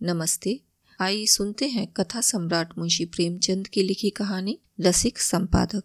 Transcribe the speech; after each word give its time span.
नमस्ते। 0.00 0.60
आइए 1.00 1.26
सुनते 1.26 1.66
हैं 1.68 1.86
कथा 1.86 2.20
सम्राट 2.20 2.78
मुंशी 2.78 3.04
प्रेमचंद 3.04 3.68
की 3.68 3.82
लिखी 3.82 4.10
कहानी, 4.10 4.58
रसिक 4.80 5.18
संपादक। 5.18 5.84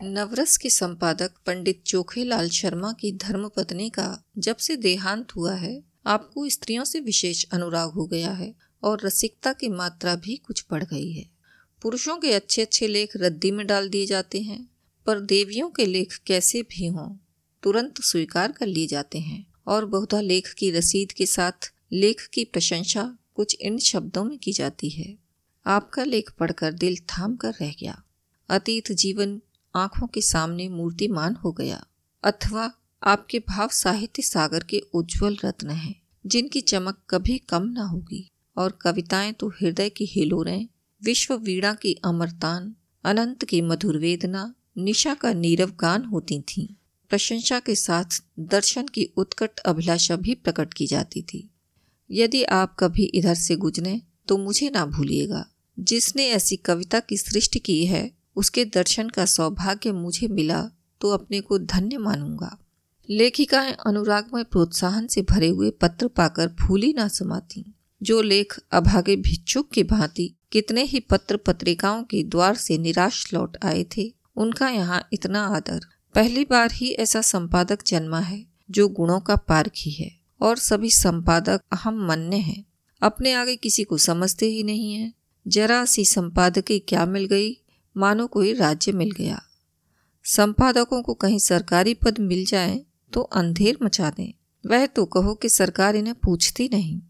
नवरस 0.00 0.56
के 0.56 0.70
संपादक 0.70 1.30
पंडित 1.46 1.82
चोखेलाल 1.86 2.48
शर्मा 2.48 2.92
की 2.92 3.12
धर्मपत्नी 3.12 3.88
का 3.90 4.24
जब 4.38 4.56
से 4.56 4.76
देहांत 4.76 5.34
हुआ 5.36 5.54
है, 5.54 5.82
आपको 6.06 6.48
स्त्रियों 6.48 6.84
से 6.84 7.00
विशेष 7.00 7.44
अनुराग 7.44 7.90
हो 7.90 8.06
गया 8.06 8.32
है 8.32 8.54
और 8.82 9.00
रसिकता 9.04 9.52
की 9.52 9.68
मात्रा 9.68 10.14
भी 10.16 10.36
कुछ 10.36 10.64
बढ़ 10.70 10.84
गई 10.84 11.10
है। 11.12 11.24
पुरुषों 11.82 12.16
के 12.16 12.32
अच्छे 12.32 12.62
अच्छे 12.62 12.88
लेख 12.88 13.16
रद्दी 13.16 13.50
में 13.50 13.66
डाल 13.66 13.88
दिए 13.88 14.06
जाते 14.06 14.40
हैं, 14.40 14.68
पर 15.06 15.20
देवियों 15.20 15.70
के 15.70 15.86
लेख 15.86 16.20
कैसे 16.26 16.62
भी 16.62 16.86
हों, 16.86 17.08
तुरंत 17.62 18.02
स्वीकार 18.02 18.52
कर 18.52 18.66
लिए 18.66 18.86
जाते 18.86 19.18
हैं 19.18 19.44
और 19.66 19.86
बहुधा 19.86 20.20
लेख 20.20 20.52
की 20.52 20.70
रसीद 20.70 21.12
के 21.12 21.26
साथ 21.26 21.72
लेख 21.92 22.28
की 22.34 22.44
प्रशंसा 22.44 23.18
कुछ 23.34 23.56
इन 23.60 23.78
शब्दों 23.78 24.24
में 24.24 24.38
की 24.38 24.52
जाती 24.52 24.90
है। 24.90 25.18
आपका 25.66 26.04
लेख 26.04 26.30
पढ़कर 26.38 26.72
दिल 26.72 26.96
थाम 26.96 27.36
कर 27.36 27.52
रह 27.52 27.74
गया। 27.80 28.02
अतीत 28.48 28.92
जीवन 28.92 29.40
आँखों 29.76 30.06
के 30.06 30.20
सामने 30.20 30.68
मूर्तिमान 30.68 31.34
हो 31.34 31.52
गया। 31.52 31.86
अथवा 32.24 32.72
आपके 33.02 33.38
भाव 33.38 33.68
साहित्य 33.68 34.22
सागर 34.22 34.62
के 34.62 34.78
उज्जवल 34.78 35.36
रत्न 35.44 35.70
हैं, 35.70 36.02
जिनकी 36.26 36.60
चमक 36.60 37.02
कभी 37.10 37.38
कम 37.38 37.62
ना 37.62 37.82
होगी। 37.82 38.30
और 38.56 38.78
कविताएँ 38.82 39.32
तो 39.32 39.48
हृदय 39.48 39.90
की 39.90 40.04
हिलोरें, 40.04 40.68
विश्व 41.02 41.34
वीणा 41.34 41.74
की 41.74 41.94
अमरतान, 42.04 42.74
अनंत 43.04 43.44
की 43.44 43.60
मधुर 43.60 43.98
वेदना, 43.98 44.54
निशा 44.78 45.14
का 45.14 45.32
नीरव 45.32 45.70
गान 45.80 46.04
होती 46.04 46.40
थीं। 46.40 46.74
प्रशंसा 47.08 47.60
के 47.60 47.74
साथ 47.74 48.24
दर्शन 48.38 48.86
की 48.86 49.04
उत्कट 49.04 49.58
अभिलाषा 49.58 50.16
भी 50.16 50.34
प्रकट 50.34 50.74
की 50.74 50.86
जाती 50.86 51.22
थी। 51.22 51.50
यदि 52.10 52.42
आप 52.42 52.76
कभी 52.78 53.04
इधर 53.04 53.34
से 53.34 53.56
गुजरे 53.56 54.02
तो 54.28 54.38
मुझे 54.38 54.70
ना 54.70 54.86
भूलिएगा। 54.86 55.46
जिसने 55.78 56.28
ऐसी 56.28 56.56
कविता 56.56 57.00
की 57.00 57.16
सृष्टि 57.16 57.58
की 57.58 57.86
है, 57.86 58.12
उसके 58.36 58.64
दर्शन 58.64 59.08
का 59.08 59.26
सौभाग्य 59.26 59.92
मुझे 59.92 60.28
मिला 60.28 60.70
तो 61.00 61.10
अपने 61.10 61.40
को 61.40 61.58
धन्य 61.58 61.98
मानूँगा। 61.98 62.58
लेखिकाएँ 63.10 63.76
अनुराग 63.86 64.26
में 64.34 64.44
प्रोत्साहन 64.44 65.06
से 65.06 65.22
भरे 65.22 65.48
हुए 65.48 65.70
पत्र 65.70 66.08
पाकर 66.08 66.48
भूली 66.48 66.92
ना 66.92 67.08
समाती। 67.08 67.74
जो 68.02 68.22
लेख 68.22 68.58
अभागे 68.72 69.16
भिक्षुक 69.16 69.70
की 69.70 69.82
भांति 69.82 70.34
कितने 70.52 70.82
ही 70.82 71.00
पत्र 71.00 71.36
पत्रिकाओं 71.36 72.02
के 72.02 72.22
द्वार 72.22 72.54
से 72.54 72.78
निराश 72.78 73.34
लौट 73.34 73.56
आए 73.64 73.86
थे, 73.96 74.14
उनका 74.36 74.68
यहाँ 74.68 75.08
इतना 75.12 75.46
आदर। 75.46 75.80
पहली 76.14 76.44
बार 76.44 76.72
ही 76.72 76.90
ऐसा 76.90 77.20
संपादक 77.20 77.78
जन्मा 77.86 78.20
है, 78.20 78.46
जो 78.70 78.88
गुणों 78.88 79.20
का 79.20 79.36
पारखी 79.36 79.90
है। 79.90 80.17
और 80.40 80.56
सभी 80.56 80.90
संपादक 80.90 81.60
अहम 81.72 82.06
मन्य 82.08 82.36
हैं। 82.36 82.64
अपने 83.02 83.32
आगे 83.32 83.56
किसी 83.56 83.84
को 83.84 83.98
समझते 83.98 84.46
ही 84.46 84.62
नहीं 84.62 84.94
है। 84.94 85.12
जरा 85.48 85.84
सी 85.84 86.04
संपादकी 86.04 86.78
क्या 86.78 87.06
मिल 87.06 87.24
गई? 87.24 87.56
मानो 87.96 88.26
कोई 88.26 88.52
राज्य 88.52 88.92
मिल 88.92 89.10
गया। 89.10 89.42
संपादकों 90.24 91.02
को 91.02 91.14
कहीं 91.14 91.38
सरकारी 91.38 91.94
पद 91.94 92.18
मिल 92.18 92.44
जाए 92.44 92.80
तो 93.12 93.20
अंधेर 93.20 93.78
मचा 93.82 94.10
दें। 94.10 94.32
वह 94.66 94.86
तो 94.86 95.04
कहो 95.04 95.34
कि 95.34 95.48
सरकार 95.48 95.96
इन्हें 95.96 96.14
पूछती 96.14 96.70
नहीं। 96.72 97.00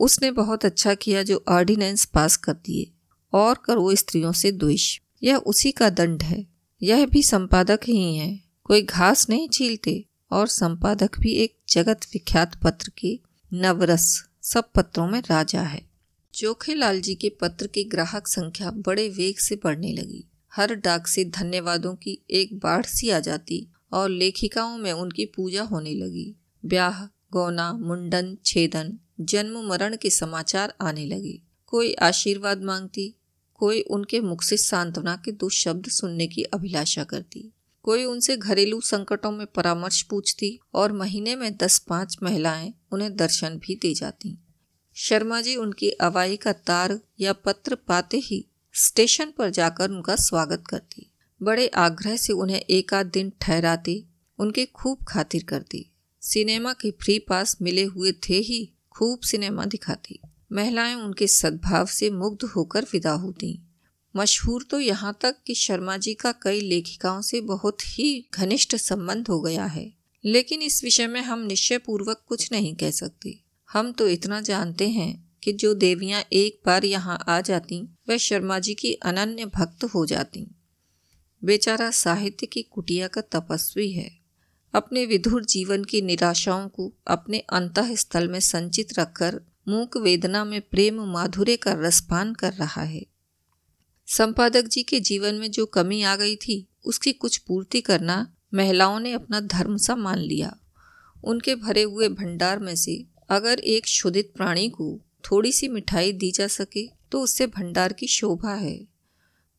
उसने 0.00 0.30
बहुत 0.30 0.64
अच्छा 0.64 0.94
किया 0.94 1.22
जो 1.22 1.44
ऑर्डिनेंस 1.48 2.04
पास 2.04 2.36
कर 2.36 2.52
दिए, 2.52 2.90
और 3.32 3.62
करो 3.64 3.94
स्त्रियों 3.94 4.32
से 4.32 4.52
द्वेष। 4.52 4.98
यह 5.22 5.36
उसी 5.36 5.72
का 5.72 5.90
दंड 5.90 6.22
है। 6.22 6.46
यह 6.82 7.06
भी 7.06 7.22
संपादक 7.22 7.80
ही 7.84 8.16
है। 8.16 8.40
कोई 8.64 8.82
घास 8.82 9.28
नहीं 9.28 9.48
छीलते। 9.48 10.07
और 10.30 10.46
संपादक 10.46 11.18
भी 11.18 11.32
एक 11.32 11.58
जगत 11.68 12.00
विख्यात 12.12 12.54
पत्र 12.62 12.92
के 12.98 13.20
नवरस 13.52 14.28
सब 14.42 14.72
पत्रों 14.72 15.08
में 15.08 15.20
राजा 15.20 15.62
है। 15.62 15.88
चोखेलाल 16.34 17.00
जी 17.00 17.14
के 17.14 17.28
पत्र 17.28 17.66
की 17.66 17.84
ग्राहक 17.84 18.26
संख्या 18.26 18.70
बड़े 18.70 19.08
वेग 19.08 19.38
से 19.38 19.60
बढ़ने 19.64 19.92
लगी। 19.92 20.24
हर 20.54 20.74
डाक 20.74 21.06
से 21.06 21.24
धन्यवादों 21.24 21.94
की 21.94 22.24
एक 22.30 22.58
बाढ़ 22.58 22.86
सी 22.86 23.10
आ 23.10 23.20
जाती 23.20 23.68
और 23.92 24.10
लेखिकाओं 24.10 24.78
में 24.78 24.92
उनकी 24.92 25.24
पूजा 25.24 25.62
होने 25.62 25.94
लगी। 25.94 26.36
ब्याह, 26.64 27.06
गौना, 27.06 27.72
मुंडन, 27.72 28.38
छेदन, 28.44 28.98
जन्म 29.20 29.68
मरण 29.68 29.96
के 29.96 30.10
समाचार 30.10 30.74
आने 30.80 31.06
लगे। 31.06 31.42
कोई 31.66 31.94
आशीर्वाद 31.94 32.62
मांगती, 32.62 33.14
कोई 33.54 33.80
उनके 33.80 34.20
मुख 34.20 34.42
से 34.42 34.56
सांत्वना 34.56 35.16
के 35.16 35.32
दो 35.32 35.48
शब्द 35.48 35.86
सुनने 35.86 36.26
की 36.26 36.42
अभिलाषा 36.42 37.04
करती। 37.04 37.52
कोई 37.88 38.04
उनसे 38.04 38.36
घरेलू 38.36 38.80
संकटों 38.80 39.32
में 39.32 39.46
परामर्श 39.46 40.02
पूछती 40.02 40.60
और 40.74 40.92
महीने 40.92 41.36
में 41.36 41.56
दस 41.56 41.78
पाँच 41.78 42.16
महिलाएँ 42.22 42.74
उन्हें 42.92 43.16
दर्शन 43.16 43.48
भी 43.48 43.74
दे 43.74 43.94
जाती। 43.94 44.38
शर्मा 44.94 45.40
जी 45.40 45.56
उनकी 45.56 45.90
अवाई 45.90 46.36
का 46.36 46.52
तार 46.52 47.00
या 47.20 47.32
पत्र 47.32 47.74
पाते 47.74 48.16
ही 48.16 48.48
स्टेशन 48.72 49.32
पर 49.38 49.50
जाकर 49.50 49.90
उनका 49.90 50.16
स्वागत 50.16 50.64
करती। 50.66 51.12
बड़े 51.42 51.68
आग्रह 51.68 52.16
से 52.16 52.32
उन्हें 52.32 52.60
एक 52.60 52.94
आध 52.94 53.06
दिन 53.06 53.32
ठहराती, 53.40 54.06
उनकी 54.38 54.66
खूब 54.66 54.98
खातिर 55.08 55.44
करती। 55.44 55.90
सिनेमा 56.20 56.72
के 56.72 56.90
फ्री 56.90 57.18
पास 57.18 57.58
मिले 57.62 57.84
हुए 57.84 58.12
थे 58.12 58.34
ही 58.34 58.72
खूब 58.90 59.20
सिनेमा 59.20 59.64
दिखाती। 59.64 60.20
महिलाएँ 60.52 60.94
उनके 60.94 61.26
सद्भाव 61.26 61.86
से 61.86 62.10
मुग्ध 62.10 62.44
होकर 62.44 62.86
विदा 62.92 63.12
होती। 63.12 63.67
मशहूर 64.18 64.62
तो 64.62 64.80
यहाँ 64.80 65.18
तक 65.20 65.36
कि 65.46 65.54
शर्मा 65.54 65.96
जी 65.96 66.14
का 66.14 66.32
कई 66.32 66.60
लेखिकाओं 66.60 67.20
से 67.20 67.40
बहुत 67.40 67.78
ही 67.86 68.26
घनिष्ठ 68.34 68.76
संबंध 68.76 69.28
हो 69.28 69.40
गया 69.40 69.64
है। 69.64 69.92
लेकिन 70.24 70.62
इस 70.62 70.84
विषय 70.84 71.06
में 71.06 71.20
हम 71.20 71.38
निश्चय 71.38 71.78
पूर्वक 71.78 72.22
कुछ 72.26 72.52
नहीं 72.52 72.74
कह 72.74 72.90
सकते। 72.90 73.38
हम 73.72 73.92
तो 73.92 74.08
इतना 74.08 74.40
जानते 74.40 74.88
हैं 74.88 75.28
कि 75.42 75.52
जो 75.52 75.74
देवियाँ 75.74 76.22
एक 76.32 76.60
बार 76.66 76.84
यहाँ 76.84 77.24
आ 77.28 77.40
जाती, 77.40 77.88
वह 78.08 78.16
शर्मा 78.16 78.58
जी 78.58 78.74
की 78.74 78.92
अनन्य 78.92 79.46
भक्त 79.46 79.84
हो 79.84 80.06
जाती। 80.06 80.46
बेचारा 81.44 81.90
साहित्य 81.90 82.46
की 82.46 82.62
कुटिया 82.62 83.08
का 83.08 83.20
तपस्वी 83.20 83.92
है। 83.92 84.18
अपने 84.74 85.06
विधुर 85.06 85.44
जीवन 85.44 85.84
की 85.84 86.02
निराशाओं 86.02 86.68
को 86.68 86.92
अपने 87.06 87.38
अंत 87.38 87.78
स्थल 87.78 88.28
में 88.28 88.40
संचित 88.40 88.98
रखकर 88.98 89.40
मूक 89.68 89.96
वेदना 89.96 90.44
में 90.44 90.60
प्रेम 90.60 91.00
माधुर्य 91.02 91.56
का 91.56 91.72
रसपान 91.72 92.34
कर 92.34 92.52
रहा 92.52 92.82
है। 92.82 93.06
संपादक 94.08 94.62
जी 94.62 94.82
के 94.82 95.00
जीवन 95.00 95.34
में 95.34 95.50
जो 95.50 95.66
कमी 95.66 96.02
आ 96.02 96.16
गई 96.16 96.36
थी, 96.36 96.66
उसकी 96.84 97.12
कुछ 97.12 97.36
पूर्ति 97.38 97.80
करना 97.80 98.34
महिलाओं 98.54 99.00
ने 99.00 99.12
अपना 99.12 99.40
धर्म 99.40 99.76
सा 99.76 99.96
मान 99.96 100.18
लिया। 100.18 100.56
उनके 101.24 101.54
भरे 101.54 101.82
हुए 101.82 102.08
भंडार 102.08 102.58
में 102.58 102.74
से 102.76 103.04
अगर 103.28 103.58
एक 103.58 103.86
शुद्धित 103.86 104.32
प्राणी 104.36 104.68
को 104.68 105.00
थोड़ी 105.24 105.52
सी 105.52 105.68
मिठाई 105.68 106.12
दी 106.12 106.30
जा 106.30 106.46
सके 106.46 106.86
तो 107.12 107.20
उससे 107.20 107.46
भंडार 107.46 107.92
की 107.92 108.06
शोभा 108.06 108.54
है। 108.54 108.78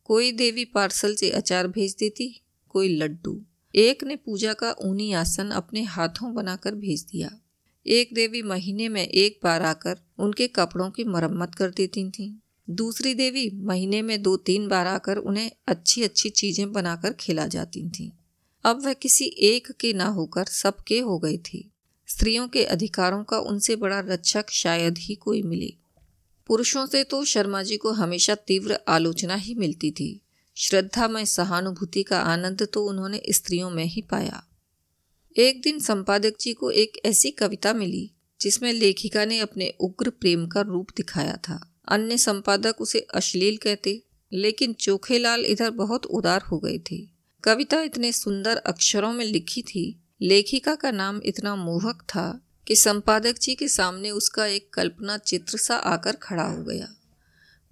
कोई 0.04 0.32
देवी 0.32 0.66
पार्सल 0.66 1.16
से 1.16 1.30
अचार 1.30 1.68
भेज 1.68 1.96
देती, 2.00 2.42
कोई 2.70 2.98
लड्डू। 2.98 3.42
एक 3.76 4.04
ने 4.04 4.16
पूजा 4.16 4.54
का 4.54 4.76
ऊनी 4.82 5.14
आसन 5.14 5.50
अपने 5.50 5.84
हाथों 5.84 6.34
बनाकर 6.34 6.76
भेज 6.76 7.06
दिया। 7.12 7.32
एक 7.86 8.14
देवी 8.14 8.42
महीने 8.42 8.90
में 8.90 9.08
एक 9.08 9.40
बार 9.44 9.62
आकर 9.62 10.00
उनके 10.20 10.48
कपड़ों 10.48 10.92
की 10.92 11.04
मरम्मत 11.04 11.56
कर 11.56 11.70
देती 11.70 12.10
थीं। 12.10 12.34
दूसरी 12.70 13.14
देवी 13.14 13.50
महीने 13.54 14.02
में 14.02 14.22
दो 14.22 14.38
तीन 14.38 14.68
बार 14.68 14.88
आकर 14.88 15.18
उन्हें 15.18 15.52
अच्छी 15.68 16.04
अच्छी 16.04 16.30
चीज़ें 16.30 16.72
बनाकर 16.72 17.14
खिला 17.14 17.48
जाती 17.48 17.90
थीं। 17.90 18.12
अब 18.64 18.86
वह 18.86 18.94
किसी 18.94 19.26
एक 19.26 19.72
के 19.72 19.94
ना 19.94 20.06
होकर 20.06 20.46
सबके 20.46 21.00
हो 21.00 21.20
गई 21.20 21.38
थी। 21.38 21.72
स्त्रियों 22.08 22.48
के 22.48 22.64
अधिकारों 22.64 23.24
का 23.24 23.40
उनसे 23.40 23.76
बड़ा 23.76 24.00
रक्षक 24.00 24.50
शायद 24.50 24.98
ही 24.98 25.16
कोई 25.16 25.42
मिले। 25.42 25.74
पुरुषों 26.48 26.86
से 26.86 27.04
तो 27.04 27.26
शर्मा 27.26 27.64
जी 27.64 27.78
को 27.78 27.92
हमेशा 27.92 28.36
तीव्र 28.36 28.80
आलोचना 28.88 29.36
ही 29.36 29.54
मिलती 29.54 29.92
थी। 29.92 30.22
श्रद्धा 30.56 31.08
में 31.08 31.26
सहानुभूति 31.26 32.04
का 32.04 32.20
आनंद 32.20 32.68
तो 32.74 32.86
उन्होंने 32.86 33.22
स्त्रियों 33.30 33.70
में 33.70 33.86
ही 33.86 34.02
पाया। 34.02 34.44
एक 35.38 35.62
दिन 35.62 35.80
संपादक 35.80 36.34
जी 36.40 36.54
को 36.54 36.72
एक 36.72 37.02
ऐसी 37.06 37.32
कविता 37.32 37.74
मिली, 37.74 38.12
जिसमें 38.42 38.74
लेखिका 38.74 39.26
ने 39.26 39.40
अपने 39.40 39.74
उग्र 39.80 40.10
प्रेम 40.10 40.48
का 40.48 40.62
रूप 40.62 40.88
दिखाया 40.98 41.36
था। 41.36 41.74
अन्य 41.90 42.18
संपादक 42.18 42.82
उसे 42.82 43.00
अश्लील 43.00 43.58
कहते, 43.58 44.04
लेकिन 44.34 44.74
चोखेलाल 44.74 45.46
इधर 45.46 45.70
बहुत 45.70 46.06
उदार 46.06 46.42
हो 46.42 46.60
गए 46.60 46.78
थे। 46.92 47.08
कविता 47.44 47.82
इतने 47.82 48.12
सुंदर 48.12 48.58
अक्षरों 48.58 49.14
में 49.14 49.26
लिखी 49.26 49.62
थी, 49.62 50.04
लेखिका 50.22 50.76
का 50.76 50.92
नाम 50.92 51.22
इतना 51.26 51.56
मोहक 51.56 52.02
था 52.02 52.46
कि 52.68 52.76
संपादक 52.76 53.40
जी 53.40 53.56
के 53.56 53.68
सामने 53.68 54.12
उसका 54.12 54.46
एक 54.46 54.74
कल्पना 54.74 55.18
चित्र 55.18 55.58
सा 55.58 55.76
आकर 55.76 56.16
खड़ा 56.16 56.44
हो 56.44 56.64
गया। 56.64 56.88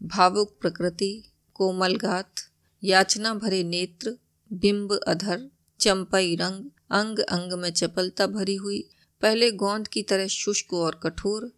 भावुक 0.03 0.57
प्रकृति, 0.61 1.23
कोमल 1.53 1.95
गाथ 1.95 2.49
याचना 2.83 3.33
भरे 3.33 3.63
नेत्र, 3.63 4.17
बिंब 4.53 4.99
अधर, 5.07 5.49
चंपई 5.79 6.35
रंग 6.35 6.65
अंग 6.91 7.19
अंग 7.19 7.53
में 7.53 7.71
चपलता 7.71 8.27
भरी 8.27 8.55
हुई, 8.55 8.89
पहले 9.21 9.51
गोंद 9.51 9.87
की 9.87 10.03
तरह 10.03 10.27
शुष्क 10.27 10.73
और 10.73 10.99
कठोर 11.03 11.56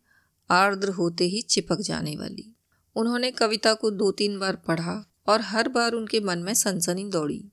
आर्द्र 0.52 0.90
होते 0.90 1.26
ही 1.26 1.42
चिपक 1.42 1.82
जाने 1.82 2.16
वाली। 2.16 2.56
उन्होंने 2.96 3.32
कविता 3.32 3.74
को 3.74 3.92
दो 3.92 4.12
तीन 4.12 4.40
बार 4.40 4.56
पढ़ा 4.56 5.12
और 5.28 5.42
हर 5.42 5.70
बार 5.70 5.92
उनके 5.92 6.20
मन 6.20 6.40
में 6.40 6.54
सनसनी 6.54 7.04
दौड़ी। 7.04 7.46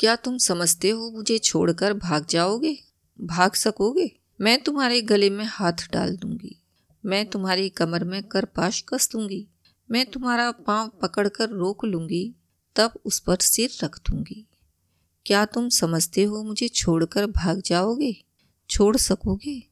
क्या 0.00 0.16
तुम 0.16 0.38
समझते 0.38 0.90
हो 0.90 1.10
मुझे 1.10 1.38
छोड़कर 1.38 1.94
भाग 1.94 2.26
जाओगे? 2.26 2.78
भाग 3.20 3.52
सकोगे? 3.52 4.16
मैं 4.40 4.62
तुम्हारे 4.62 5.02
गले 5.02 5.30
में 5.30 5.44
हाथ 5.48 5.92
डाल 5.92 6.16
दूँगी। 6.16 6.62
मैं 7.04 7.26
तुम्हारी 7.26 7.68
कमर 7.68 8.04
में 8.04 8.22
कर 8.22 8.44
पाश 8.44 8.84
कस 8.88 9.10
दूँगी। 9.12 9.48
मैं 9.90 10.06
तुम्हारा 10.06 10.50
पाँव 10.50 10.88
पकड़कर 11.02 11.48
रोक 11.48 11.84
लूँगी। 11.84 12.34
तब 12.76 12.92
उस 13.04 13.20
पर 13.20 13.36
सिर 13.36 13.70
रख 13.84 13.98
दूँगी। 13.98 14.46
क्या 15.26 15.44
तुम 15.44 15.68
समझते 15.68 16.24
हो 16.24 16.42
मुझे 16.42 16.68
छोड़कर 16.68 17.26
भाग 17.26 17.62
जाओगे? 17.62 18.24
छोड़ 18.70 18.96
सकोगे? 18.96 19.62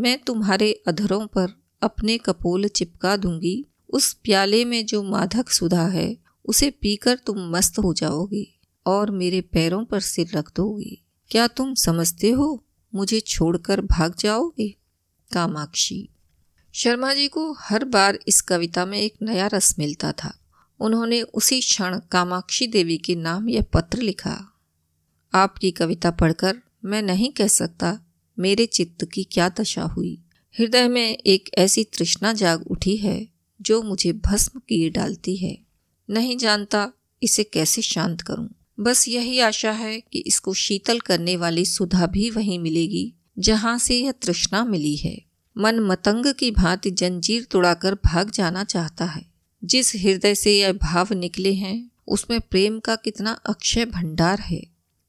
मैं 0.00 0.18
तुम्हारे 0.18 0.82
अधरों 0.86 1.26
पर 1.26 1.63
अपने 1.84 2.18
कपोल 2.18 2.68
चिपका 2.68 3.16
दूँगी। 3.16 3.64
उस 3.90 4.12
प्याले 4.12 4.64
में 4.64 4.86
जो 4.86 5.02
माधक 5.02 5.48
सुधा 5.48 5.86
है, 5.86 6.18
उसे 6.44 6.70
पीकर 6.70 7.16
तुम 7.16 7.50
मस्त 7.50 7.78
हो 7.78 7.94
जाओगे 7.94 8.54
और 8.86 9.10
मेरे 9.10 9.40
पैरों 9.40 9.84
पर 9.84 10.00
सिर 10.00 10.30
रख 10.34 10.52
दोगे। 10.56 10.98
क्या 11.30 11.46
तुम 11.46 11.74
समझते 11.74 12.30
हो? 12.30 12.64
मुझे 12.94 13.20
छोड़कर 13.20 13.80
भाग 13.80 14.14
जाओगे? 14.18 14.68
कामाक्षी। 15.32 16.08
शर्मा 16.72 17.14
जी 17.14 17.28
को 17.28 17.52
हर 17.52 17.84
बार 17.84 18.18
इस 18.28 18.40
कविता 18.40 18.86
में 18.86 18.98
एक 18.98 19.14
नया 19.22 19.46
रस 19.46 19.78
मिलता 19.78 20.12
था। 20.12 20.38
उन्होंने 20.80 21.22
उसी 21.22 21.60
क्षण 21.60 21.98
कामाक्षी 21.98 22.66
देवी 22.66 22.98
के 22.98 23.14
नाम 23.14 23.48
यह 23.48 23.62
पत्र 23.62 23.98
लिखा। 23.98 24.52
आपकी 25.34 25.70
कविता 25.70 26.10
पढ़कर 26.10 26.58
मैं 26.84 27.02
नहीं 27.02 27.32
कह 27.32 27.46
सकता, 27.46 28.00
मेरे 28.38 28.66
चित्त 28.66 29.04
की 29.04 29.24
क्या 29.24 29.48
दशा 29.48 29.82
हुई। 29.82 30.23
हृदय 30.58 30.88
में 30.88 31.16
एक 31.16 31.50
ऐसी 31.58 31.84
तृष्णा 31.84 32.32
जाग 32.32 32.66
उठी 32.70 32.96
है, 32.96 33.28
जो 33.62 33.82
मुझे 33.82 34.12
भस्म 34.12 34.60
किए 34.68 34.90
डालती 34.90 35.36
है। 35.36 35.58
नहीं 36.10 36.36
जानता 36.36 36.92
इसे 37.22 37.44
कैसे 37.44 37.82
शांत 37.82 38.20
करूँ। 38.20 38.50
बस 38.80 39.08
यही 39.08 39.38
आशा 39.38 39.72
है 39.72 40.00
कि 40.00 40.18
इसको 40.18 40.54
शीतल 40.54 41.00
करने 41.00 41.36
वाली 41.36 41.64
सुधा 41.64 42.06
भी 42.06 42.30
वहीं 42.30 42.58
मिलेगी, 42.58 43.14
जहाँ 43.38 43.78
से 43.78 44.00
यह 44.00 44.12
तृष्णा 44.12 44.64
मिली 44.64 44.96
है। 44.96 45.24
मन 45.58 45.80
मतंग 45.80 46.34
की 46.34 46.50
भांति 46.50 46.90
जंजीर 46.90 47.44
तोड़ाकर 47.44 47.94
भाग 47.94 48.30
जाना 48.30 48.64
चाहता 48.64 49.04
है। 49.04 49.26
जिस 49.64 49.96
हृदय 49.96 50.34
से 50.34 50.58
यह 50.58 50.72
भाव 50.72 51.08
निकले 51.12 51.54
हैं, 51.54 51.90
उसमें 52.08 52.40
प्रेम 52.40 52.80
का 52.80 52.96
कितना 52.96 53.32
अक्षय 53.32 53.84
भंडार 53.84 54.38
है। 54.40 54.62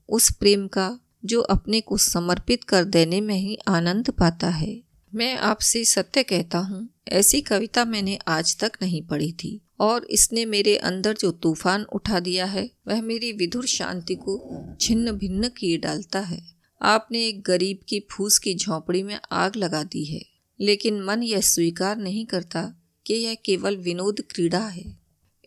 उस 0.09 0.31
प्रेम 0.31 0.67
का, 0.67 0.99
जो 1.25 1.41
अपने 1.41 1.81
को 1.81 1.97
समर्पित 1.97 2.63
कर 2.63 2.83
देने 2.83 3.21
में 3.21 3.35
ही 3.35 3.57
आनंद 3.67 4.09
पाता 4.09 4.49
है। 4.49 4.84
मैं 5.13 5.35
आपसे 5.35 5.83
सत्य 5.85 6.23
कहता 6.23 6.57
हूँ, 6.57 6.89
ऐसी 7.07 7.41
कविता 7.41 7.85
मैंने 7.85 8.17
आज 8.27 8.57
तक 8.59 8.71
नहीं 8.81 9.01
पढ़ी 9.01 9.31
थी। 9.31 9.61
और 9.79 10.05
इसने 10.05 10.45
मेरे 10.45 10.75
अंदर 10.77 11.13
जो 11.13 11.31
तूफ़ान 11.31 11.83
उठा 11.83 12.19
दिया 12.19 12.45
है, 12.45 12.69
वह 12.87 13.01
मेरी 13.01 13.31
विधुर 13.31 13.65
शांति 13.65 14.15
को 14.15 14.35
छिन्न 14.81 15.11
भिन्न 15.11 15.49
किए 15.49 15.77
डालता 15.77 16.19
है। 16.19 16.41
आपने 16.81 17.27
एक 17.27 17.41
गरीब 17.41 17.79
की 17.87 17.99
फूस 18.11 18.39
की 18.39 18.55
झोंपड़ी 18.55 19.03
में 19.03 19.19
आग 19.31 19.55
लगा 19.55 19.83
दी 19.83 20.03
है, 20.05 20.21
लेकिन 20.59 21.01
मन 21.03 21.23
यह 21.23 21.41
स्वीकार 21.41 21.97
नहीं 21.97 22.25
करता 22.25 22.63
कि 23.05 23.13
यह 23.13 23.37
केवल 23.45 23.77
विनोद 23.77 24.21
क्रीड़ा 24.29 24.65
है। 24.67 24.97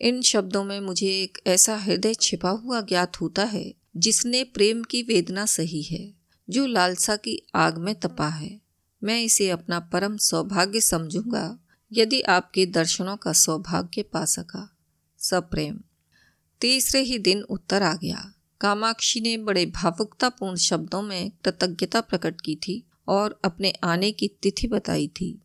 इन 0.01 0.21
शब्दों 0.21 0.63
में 0.63 0.79
मुझे 0.79 1.07
एक 1.07 1.37
ऐसा 1.47 1.75
हृदय 1.77 2.13
छिपा 2.13 2.49
हुआ 2.49 2.81
ज्ञात 2.81 3.21
होता 3.21 3.43
है, 3.43 3.73
जिसने 3.97 4.43
प्रेम 4.43 4.83
की 4.83 5.01
वेदना 5.01 5.45
सही 5.45 5.81
है, 5.81 6.13
जो 6.49 6.65
लालसा 6.65 7.15
की 7.15 7.41
आग 7.55 7.77
में 7.77 7.95
तपा 7.95 8.27
है। 8.27 8.68
मैं 9.03 9.21
इसे 9.21 9.49
अपना 9.49 9.79
परम 9.79 10.17
सौभाग्य 10.17 10.81
समझूँगा, 10.81 11.59
यदि 11.91 12.21
आपके 12.21 12.65
दर्शनों 12.65 13.17
का 13.17 13.33
सौभाग्य 13.33 14.01
पा 14.01 14.25
सका। 14.25 14.77
सप्रेम। 15.17 15.79
तीसरे 16.61 17.01
ही 17.01 17.19
दिन 17.19 17.41
उत्तर 17.41 17.83
आ 17.83 17.93
गया। 17.93 18.33
कामाक्षी 18.61 19.21
ने 19.21 19.37
बड़े 19.37 19.65
भावुकतापूर्ण 19.65 20.55
शब्दों 20.55 21.01
में 21.01 21.31
कृतज्ञता 21.45 22.01
प्रकट 22.01 22.41
की 22.41 22.55
थी 22.55 22.87
और 23.07 23.39
अपने 23.45 23.73
आने 23.83 24.11
की 24.11 24.27
तिथि 24.27 24.67
बताई 24.67 25.07
थी। 25.07 25.41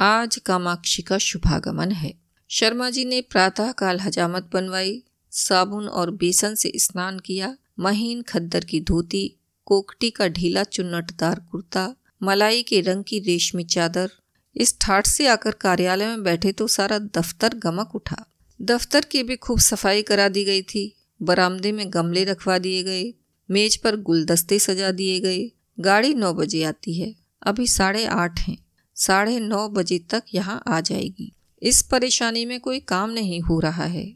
आज 0.00 0.36
कामाक्षी 0.36 1.02
का 1.02 1.18
शुभागमन 1.18 1.92
है। 1.92 2.14
शर्मा 2.48 2.90
जी 2.90 3.04
ने 3.04 3.20
प्रातः 3.20 3.72
काल 3.72 4.00
हजामत 4.00 4.50
बनवाई, 4.52 5.02
साबुन 5.30 5.88
और 5.88 6.10
बेसन 6.10 6.54
से 6.54 6.72
स्नान 6.76 7.18
किया, 7.18 7.56
महीन 7.78 8.22
खद्दर 8.22 8.64
की 8.64 8.80
धोती 8.80 9.36
कोकटी 9.66 10.10
का 10.10 10.28
ढीला 10.28 10.64
चुन्नटदार 10.64 11.40
कुर्ता, 11.50 11.96
मलाई 12.22 12.62
के 12.62 12.80
रंग 12.80 13.04
की 13.04 13.18
रेशमी 13.18 13.64
चादर। 13.64 14.10
इस 14.56 14.78
ठाठ 14.80 15.06
से 15.06 15.26
आकर 15.26 15.50
कार्यालय 15.50 16.06
में 16.06 16.22
बैठे 16.22 16.52
तो 16.52 16.66
सारा 16.68 16.98
दफ्तर 16.98 17.54
गमक 17.54 17.94
उठा। 17.94 18.24
दफ्तर 18.62 19.04
की 19.04 19.22
भी 19.22 19.36
खूब 19.36 19.58
सफ़ाई 19.58 20.02
करा 20.02 20.28
दी 20.28 20.44
गई 20.44 20.62
थी। 20.62 20.96
बरामदे 21.22 21.72
में 21.72 21.86
गमले 21.94 22.24
रखवा 22.24 22.58
दिए 22.58 22.82
गए। 22.82 23.14
मेज 23.50 23.76
पर 23.76 23.96
गुलदस्ते 23.96 24.58
सजा 24.58 24.90
दिए 24.90 25.20
गए। 25.20 25.50
गाड़ी 25.80 26.14
नौ 26.14 26.32
बजे 26.34 26.62
आती 26.64 27.00
है। 27.00 27.14
अभी 27.42 27.66
साढ़े 27.66 28.04
आठ 28.06 28.40
हैं। 28.40 28.58
साढ़े 28.94 29.40
नौ 29.40 29.68
बजे 29.68 29.98
तक 29.98 30.22
यहाँ 30.34 30.62
आ 30.68 30.80
जाएगी। 30.80 31.32
इस 31.62 31.82
परेशानी 31.82 32.44
में 32.44 32.60
कोई 32.60 32.80
काम 32.80 33.10
नहीं 33.10 33.40
हो 33.40 33.60
रहा 33.60 33.84
है। 33.84 34.14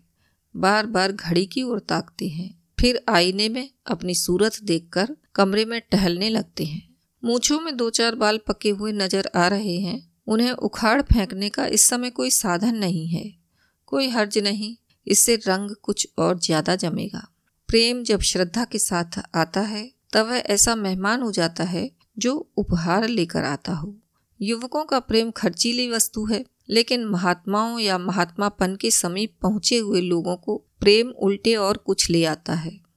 बार 0.56 0.86
बार 0.86 1.12
घड़ी 1.12 1.46
की 1.46 1.62
ओर 1.62 1.78
ताकते 1.78 2.28
हैं। 2.28 2.62
फिर 2.80 3.04
आईने 3.08 3.48
में 3.48 3.70
अपनी 3.86 4.14
सूरत 4.14 4.58
देखकर 4.62 5.16
कमरे 5.38 5.64
में 5.64 5.80
टहलने 5.80 6.28
लगते 6.28 6.64
हैं। 6.64 6.96
मूछों 7.24 7.60
में 7.60 7.76
दो 7.76 7.90
चार 7.90 8.14
बाल 8.14 8.38
पके 8.38 8.70
हुए 8.70 8.92
नज़र 8.92 9.30
आ 9.36 9.48
रहे 9.48 9.78
हैं। 9.80 10.12
उन्हें 10.26 10.52
उखाड़ 10.52 11.02
फेंकने 11.02 11.48
का 11.48 11.66
इस 11.66 11.82
समय 11.82 12.10
कोई 12.10 12.30
साधन 12.30 12.74
नहीं 12.74 13.08
है। 13.08 13.34
कोई 13.86 14.08
हर्ज 14.08 14.38
नहीं। 14.38 14.76
इससे 15.06 15.36
रंग 15.36 15.70
कुछ 15.82 16.08
और 16.18 16.38
ज़्यादा 16.38 16.76
जमेगा। 16.76 17.28
प्रेम 17.68 18.02
जब 18.02 18.20
श्रद्धा 18.20 18.64
के 18.64 18.78
साथ 18.78 19.22
आता 19.34 19.60
है, 19.60 19.92
तब 20.12 20.26
वह 20.26 20.36
ऐसा 20.36 20.74
मेहमान 20.74 21.22
हो 21.22 21.32
जाता 21.32 21.64
है 21.64 21.90
जो 22.18 22.50
उपहार 22.56 23.08
लेकर 23.08 23.44
आता 23.44 23.72
हो। 23.72 23.96
युवकों 24.40 24.84
का 24.84 25.00
प्रेम 25.00 25.30
खर्चीली 25.30 25.90
वस्तु 25.90 26.24
है, 26.26 26.44
लेकिन 26.70 27.04
महात्माओं 27.04 27.78
या 27.78 27.98
महात्मापन 27.98 28.76
के 28.76 28.90
समीप 28.90 29.36
पहुँचे 29.42 29.78
हुए 29.78 30.00
लोगों 30.00 30.36
को 30.36 30.56
प्रेम 30.80 31.08
उल्टे 31.08 31.54
और 31.54 31.76
कुछ 31.76 32.10
ले 32.10 32.24
आता 32.24 32.54
है। 32.54 32.87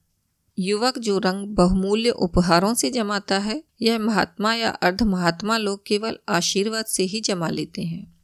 युवक 0.58 0.98
जो 0.98 1.18
रंग 1.18 1.46
बहुमूल्य 1.46 2.10
उपहारों 2.10 2.74
से 2.74 2.90
जमाता 2.90 3.38
है, 3.38 3.64
यह 3.82 3.98
महात्मा 3.98 4.54
या 4.54 4.70
अर्ध 4.70 5.02
महात्मा 5.02 5.58
लोग 5.58 5.86
केवल 5.86 6.18
आशीर्वाद 6.28 6.84
से 6.84 7.02
ही 7.02 7.20
जमा 7.20 7.48
लेते 7.48 7.82
हैं। 7.82 8.20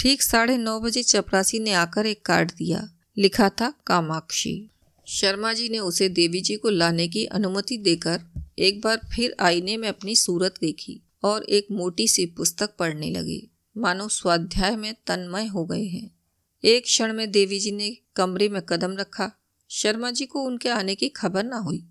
ठीक 0.00 0.22
साढ़े 0.22 0.56
नौ 0.56 0.80
बजे 0.80 1.02
चपरासी 1.02 1.58
ने 1.58 1.72
आकर 1.72 2.06
एक 2.06 2.24
कार्ड 2.24 2.50
दिया। 2.56 2.90
लिखा 3.18 3.48
था, 3.48 3.74
कामाक्षी। 3.86 4.70
शर्मा 5.06 5.52
जी 5.52 5.68
ने 5.68 5.78
उसे 5.78 6.08
देवी 6.08 6.40
जी 6.40 6.56
को 6.56 6.68
लाने 6.68 7.08
की 7.08 7.24
अनुमति 7.24 7.76
देकर 7.76 8.20
एक 8.58 8.80
बार 8.80 9.00
फिर 9.16 9.36
आईने 9.40 9.76
में 9.76 9.88
अपनी 9.88 10.16
सूरत 10.16 10.54
देखी 10.60 11.00
और 11.22 11.44
एक 11.44 11.66
मोटी 11.72 12.08
सी 12.08 12.26
पुस्तक 12.26 12.76
पढ़ने 12.78 13.10
लगे। 13.10 13.48
मानो 13.76 14.08
स्वाध्याय 14.08 14.76
में 14.76 14.94
तन्मय 15.06 15.46
हो 15.46 15.64
गए 15.64 15.84
हैं। 15.84 16.10
एक 16.64 16.84
क्षण 16.84 17.12
में 17.12 17.30
देवी 17.30 17.58
जी 17.58 17.70
ने 17.70 17.96
कमरे 18.16 18.48
में 18.48 18.62
कदम 18.62 18.96
रखा 18.96 19.32
शर्मा 19.70 20.10
जी 20.10 20.26
को 20.26 20.42
उनके 20.42 20.68
आने 20.68 20.94
की 20.94 21.08
खबर 21.08 21.44
ना 21.44 21.56
हुई। 21.56 21.88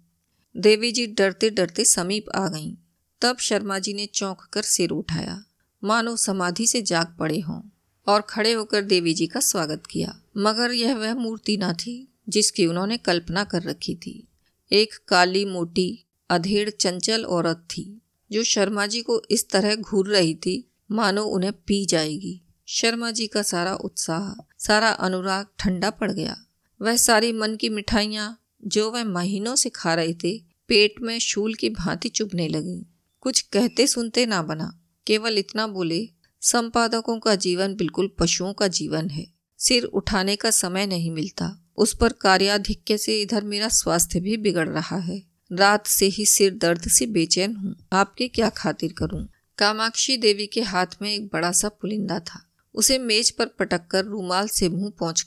देवी 0.58 0.92
जी 0.92 1.08
डरते 1.08 1.50
डरते 1.50 1.86
समीप 1.86 2.26
आ 2.36 2.48
गईं। 2.48 2.76
तब 3.22 3.38
शर्मा 3.38 3.80
जी 3.80 3.94
ने 3.94 4.06
चौंक 4.06 4.42
कर 4.54 4.62
सिर 4.62 4.90
उठाया। 4.90 5.44
मानो 5.84 6.16
समाधि 6.16 6.68
से 6.68 6.82
जाग 6.82 7.16
पड़े 7.20 7.40
हों 7.40 7.62
और 8.08 8.22
खड़े 8.22 8.52
होकर 8.52 8.82
देवी 8.82 9.14
जी 9.14 9.28
का 9.28 9.40
स्वागत 9.40 9.84
किया। 9.86 10.22
मगर 10.38 10.72
यह 10.72 10.96
वह 10.96 11.14
मूर्ति 11.14 11.58
ना 11.58 11.74
थी 11.74 12.14
जिसकी 12.30 12.66
उन्होंने 12.66 12.98
कल्पना 12.98 13.44
कर 13.44 13.64
रखी 13.64 13.96
थी। 13.96 14.28
एक 14.72 14.94
काली 15.08 15.46
मोटी, 15.46 16.06
अधेड़ 16.30 16.70
चंचल 16.70 17.26
औरत 17.26 17.58
थी 17.58 18.02
जो 18.32 18.44
शर्मा 18.44 18.88
जी 18.88 19.02
को 19.02 19.22
इस 19.32 19.50
तरह 19.50 19.76
घूर 19.76 20.08
रही 20.08 20.36
थी, 20.36 20.72
मानो 20.92 21.24
उन्हें 21.24 21.54
पी 21.54 21.86
जाएगी। 21.86 22.42
शर्मा 22.68 23.12
जी 23.12 23.28
का 23.28 23.42
सारा 23.42 23.76
उत्साह, 23.76 24.44
सारा 24.60 24.90
अनुराग 24.90 25.46
ठंडा 25.60 25.90
पड़ 25.90 26.12
गया। 26.12 26.44
वह 26.82 26.96
सारी 26.96 27.34
मन 27.34 27.56
की 27.56 27.70
मिठाइयाँ 27.70 28.42
जो 28.66 28.92
वह 28.92 29.04
महीनों 29.04 29.56
से 29.56 29.70
खा 29.70 29.94
रहे 29.94 30.14
थे, 30.14 30.44
पेट 30.68 30.96
में 31.02 31.20
शूल 31.20 31.54
की 31.54 31.70
भांति 31.70 32.10
चुभने 32.10 32.48
लगी। 32.48 32.86
कुछ 33.22 33.42
कहते 33.42 33.88
सुनते 33.88 34.26
ना 34.26 34.42
बना, 34.42 34.80
केवल 35.08 35.38
इतना 35.38 35.68
बोले, 35.68 36.10
संपादकों 36.42 37.20
का 37.20 37.36
जीवन 37.36 37.76
बिल्कुल 37.76 38.12
पशुओं 38.20 38.54
का 38.54 38.68
जीवन 38.68 39.10
है। 39.10 39.28
सिर 39.58 39.84
उठाने 39.84 40.36
का 40.36 40.52
समय 40.52 40.86
नहीं 40.86 41.12
मिलता। 41.12 41.72
उस 41.78 41.94
पर 41.94 42.14
कार्याधिक्य 42.14 42.98
से 42.98 43.22
इधर 43.22 43.44
मेरा 43.44 43.70
स्वास्थ्य 43.70 44.20
भी 44.20 44.38
बिगड़ 44.38 44.70
रहा 44.70 44.98
है। 44.98 45.24
रात 45.52 45.88
से 45.88 46.06
ही 46.06 46.26
सिर 46.26 46.54
दर्द 46.54 46.82
से 46.82 47.06
बेचैन 47.06 47.56
हूँ। 47.56 47.88
आपके 47.94 48.28
क्या 48.28 48.50
खातिर 48.50 48.94
करूँ? 48.94 49.28
कामाक्षी 49.58 50.18
देवी 50.18 50.48
के 50.48 50.62
हाथ 50.62 50.86
में 51.02 51.14
एक 51.14 51.28
बड़ा 51.28 51.52
सा 51.52 51.70
पुलिंदा 51.70 52.20
था। 52.20 52.44
उसे 52.74 53.00
मेज 53.00 53.32
पर 53.32 53.46
पटक 53.46 53.88
कर 53.88 54.06
रूमाल 54.06 54.48
से 54.48 54.70
मुँह 54.70 54.92
पहुँच 55.00 55.22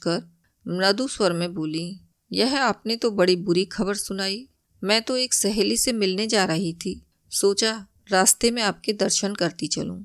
मृदु 0.71 1.09
स्वर 1.09 1.33
में 1.33 1.55
बोली, 1.55 2.01
यह 2.33 2.63
आपने 2.63 2.97
तो 2.97 3.11
बड़ी 3.11 3.37
बुरी 3.37 3.65
खबर 3.65 3.95
सुनाई। 3.95 4.49
मैं 4.85 5.03
तो 5.03 5.17
एक 5.17 5.35
सहेली 5.35 5.77
से 5.77 5.93
मिलने 5.93 6.27
जा 6.27 6.45
रही 6.45 6.73
थी। 6.75 7.07
सोचा, 7.31 7.87
रास्ते 8.11 8.51
में 8.51 8.63
आपके 8.63 8.93
दर्शन 8.93 9.35
करती 9.35 9.67
चलूँ। 9.67 10.05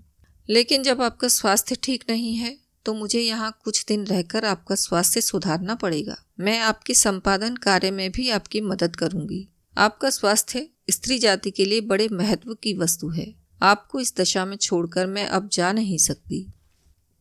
लेकिन 0.49 0.83
जब 0.83 1.01
आपका 1.01 1.27
स्वास्थ्य 1.27 1.75
ठीक 1.83 2.03
नहीं 2.09 2.35
है 2.35 2.57
तो 2.85 2.93
मुझे 2.93 3.19
यहाँ 3.19 3.59
कुछ 3.63 3.85
दिन 3.85 4.05
रहकर 4.05 4.45
आपका 4.45 4.75
स्वास्थ्य 4.75 5.21
सुधारना 5.21 5.75
पड़ेगा। 5.75 6.15
मैं 6.39 6.59
आपके 6.59 6.93
संपादन 6.93 7.55
कार्य 7.55 7.91
में 7.91 8.11
भी 8.11 8.29
आपकी 8.29 8.61
मदद 8.61 8.95
करूँगी। 8.95 9.47
आपका 9.77 10.09
स्वास्थ्य 10.09 10.69
स्त्री 10.89 11.19
जाति 11.19 11.51
के 11.51 11.65
लिए 11.65 11.81
बड़े 11.81 12.07
महत्व 12.11 12.53
की 12.53 12.73
वस्तु 12.73 13.09
है। 13.09 13.33
आपको 13.61 13.99
इस 13.99 14.13
दशा 14.17 14.45
में 14.45 14.57
छोड़कर 14.57 15.07
मैं 15.07 15.25
अब 15.25 15.49
जा 15.49 15.71
नहीं 15.71 15.97
सकती। 15.97 16.45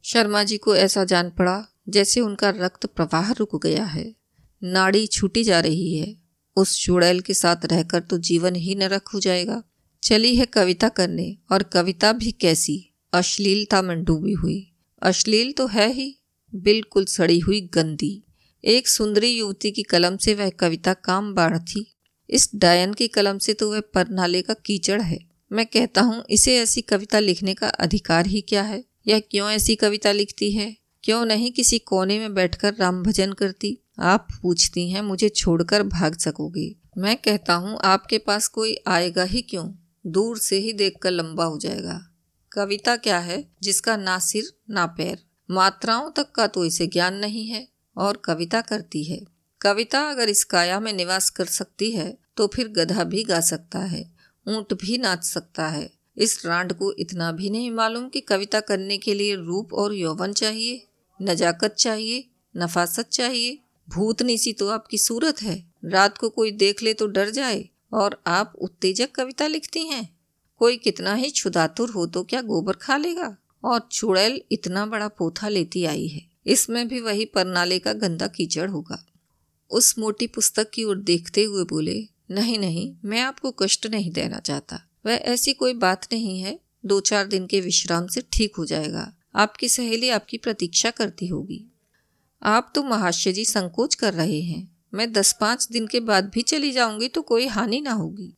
शर्मा 0.04 0.42
जी 0.42 0.56
को 0.56 0.76
ऐसा 0.76 1.04
जान 1.04 1.30
पड़ा 1.30 1.66
जैसे 1.88 2.20
उनका 2.20 2.50
रक्त 2.50 2.86
प्रवाह 2.86 3.32
रुक 3.32 3.62
गया 3.62 3.84
है। 3.84 4.14
नाड़ी 4.62 5.06
छूटी 5.06 5.44
जा 5.44 5.60
रही 5.60 5.96
है। 5.96 6.16
उस 6.56 6.84
चुड़ैल 6.84 7.20
के 7.20 7.34
साथ 7.34 7.56
रहकर 7.64 8.00
तो 8.00 8.18
जीवन 8.18 8.54
ही 8.54 8.74
नरक 8.74 9.08
हो 9.08 9.20
जाएगा। 9.20 9.62
चली 10.02 10.36
है 10.36 10.46
कविता 10.46 10.88
करने, 10.88 11.36
और 11.52 11.62
कविता 11.62 12.12
भी 12.12 12.32
कैसी? 12.32 12.94
अश्लीलता 13.12 13.82
में 13.82 14.04
डूबी 14.04 14.32
हुई। 14.32 14.72
अश्लील 15.02 15.52
तो 15.52 15.66
है 15.66 15.92
ही, 15.92 16.18
बिल्कुल 16.54 17.04
सड़ी 17.04 17.38
हुई 17.38 17.60
गंदी। 17.60 18.24
एक 18.64 18.88
सुंदरी 18.88 19.28
युवती 19.28 19.70
की 19.70 19.82
कलम 19.82 20.16
से 20.16 20.34
वह 20.34 20.50
कविता 20.50 20.94
काम 20.94 21.34
बाढ़ 21.34 21.58
थी। 21.58 21.94
इस 22.30 22.50
डायन 22.54 22.92
की 22.92 23.08
कलम 23.08 23.38
से 23.38 23.54
तो 23.54 23.72
वह 23.72 23.80
परनाले 23.80 24.42
का 24.42 24.54
कीचड़ 24.54 25.02
है। 25.02 25.18
मैं 25.52 25.66
कहता 25.66 26.00
हूँ, 26.00 26.24
इसे 26.30 26.58
ऐसी 26.58 26.80
कविता 26.80 27.18
लिखने 27.18 27.54
का 27.54 27.68
अधिकार 27.68 28.26
ही 28.26 28.40
क्या 28.40 28.62
है? 28.62 28.84
यह 29.06 29.20
क्यों 29.20 29.50
ऐसी 29.50 29.76
कविता 29.76 30.12
लिखती 30.12 30.52
है? 30.52 30.76
क्यों 31.04 31.25
नहीं 31.25 31.52
किसी 31.52 31.78
कोने 31.78 32.18
में 32.18 32.34
बैठकर 32.34 32.75
राम 32.75 33.02
भजन 33.02 33.32
करती? 33.32 33.78
आप 33.99 34.28
पूछती 34.42 34.88
हैं, 34.90 35.02
मुझे 35.02 35.28
छोड़कर 35.28 35.82
भाग 35.82 36.16
सकोगे। 36.18 36.76
मैं 36.99 37.16
कहता 37.16 37.54
हूँ, 37.54 37.78
आपके 37.84 38.18
पास 38.18 38.49
कोई 38.49 38.76
आएगा 38.87 39.23
ही 39.23 39.42
क्यों? 39.42 39.68
दूर 40.06 40.38
से 40.38 40.58
ही 40.58 40.73
देखकर 40.73 41.11
लंबा 41.11 41.44
हो 41.44 41.58
जाएगा। 41.58 42.00
कविता 42.52 42.96
क्या 42.96 43.18
है? 43.18 43.44
जिसका 43.62 43.96
ना 43.96 44.18
सिर, 44.18 44.44
ना 44.70 44.87
पैर। 44.87 45.23
मात्राओं 45.50 46.11
तक 46.11 46.32
का 46.32 46.46
तो 46.46 46.64
इसे 46.64 46.87
ज्ञान 46.87 47.14
नहीं 47.14 47.46
है, 47.46 47.68
और 47.96 48.23
कविता 48.25 48.61
करती 48.61 49.04
है। 49.04 49.20
कविता 49.61 50.00
अगर 50.00 50.28
इस 50.28 50.44
काया 50.44 50.80
में 50.80 50.92
निवास 50.92 51.30
कर 51.30 51.44
सकती 51.44 51.90
है 51.90 52.18
तो 52.37 52.46
फिर 52.46 52.68
गधा 52.68 53.04
भी 53.04 53.25
गा 53.25 53.40
सकता 53.40 53.78
है, 53.78 54.11
ऊँट 54.46 54.75
भी 54.75 54.99
नाच 54.99 55.25
सकता 55.25 55.68
है। 55.68 55.90
इस 56.16 56.46
रांड 56.46 56.73
को 56.73 56.92
इतना 56.92 57.30
भी 57.32 57.50
नहीं 57.50 57.70
मालूम 57.70 58.08
कि 58.08 58.20
कविता 58.20 58.61
करने 58.61 58.99
के 58.99 59.14
लिए 59.14 59.34
रूप 59.37 59.73
और 59.75 59.94
यौवन 59.94 60.32
चाहिए। 60.32 60.87
नजाकत 61.23 61.75
चाहिए, 61.78 62.28
नफासत 62.56 63.09
चाहिए। 63.09 63.59
भूतनी 63.88 64.38
सी 64.38 64.52
तो 64.52 64.68
आपकी 64.68 64.99
सूरत 64.99 65.42
है। 65.42 65.64
रात 65.85 66.18
को 66.18 66.28
कोई 66.28 66.50
देख 66.50 66.83
ले 66.83 66.94
तो 66.94 67.06
डर 67.06 67.30
जाए 67.30 67.68
और 67.92 68.23
आप 68.26 68.52
उत्तेजक 68.59 69.12
कविता 69.12 69.47
लिखती 69.47 69.80
हैं। 69.80 70.16
कोई 70.56 70.76
कितना 70.76 71.14
ही 71.14 71.30
छुदातुर 71.30 71.90
हो 71.90 72.06
तो 72.06 72.23
क्या 72.23 72.42
गोबर 72.42 72.73
खा 72.73 72.97
लेगा? 72.97 73.37
और 73.64 73.88
चुड़ैल 73.92 74.40
इतना 74.52 74.87
बड़ा 74.87 75.09
पोथा 75.09 75.49
लेती 75.49 75.85
आई 75.85 76.06
है। 76.06 76.26
इसमें 76.47 76.88
भी 76.88 77.00
वही 77.00 77.25
परनाले 77.25 77.78
का 77.78 77.92
गंदा 77.92 78.26
कीचड़ 78.26 78.71
होगा। 78.71 79.06
उस 79.71 79.99
मोटी 79.99 80.26
पुस्तक 80.26 80.71
की 80.71 80.85
ओर 80.85 80.99
देखते 80.99 81.44
हुए 81.44 81.64
बोले, 81.64 82.09
नहीं 82.30 82.59
नहीं, 82.59 82.97
मैं 83.04 83.21
आपको 83.21 83.50
कष्ट 83.50 83.87
नहीं 83.87 84.11
देना 84.11 84.38
चाहता। 84.38 84.80
वह 85.06 85.12
ऐसी 85.12 85.52
कोई 85.52 85.75
बात 85.75 86.12
नहीं 86.12 86.40
है। 86.40 86.61
दो 86.87 87.00
चार 87.00 87.26
दिन 87.26 87.47
के 87.47 87.61
विश्राम 87.61 88.06
से 88.06 88.23
ठीक 88.33 88.56
हो 88.56 88.64
जाएगा। 88.64 89.12
आपकी 89.36 89.68
सहेली 89.68 90.08
आपकी 90.08 90.38
प्रतीक्षा 90.38 90.90
करती 90.90 91.26
होगी। 91.26 91.64
आप 92.42 92.72
तो 92.74 92.82
महाशय 92.82 93.32
जी 93.32 93.44
संकोच 93.44 93.94
कर 93.94 94.14
रहे 94.14 94.40
हैं। 94.40 94.76
मैं 94.94 95.12
दस 95.12 95.36
पाँच 95.40 95.68
दिन 95.72 95.86
के 95.86 96.00
बाद 96.00 96.30
भी 96.34 96.42
चली 96.42 96.70
जाऊँगी 96.70 97.08
तो 97.08 97.22
कोई 97.22 97.46
हानि 97.46 97.80
ना 97.80 97.92
होगी। 97.92 98.34